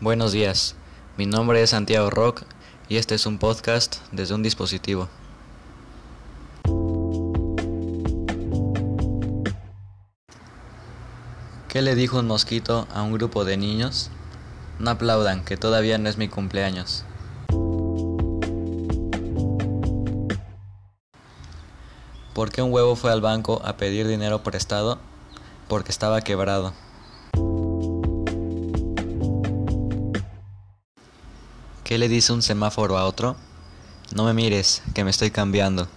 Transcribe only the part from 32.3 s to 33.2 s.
un semáforo a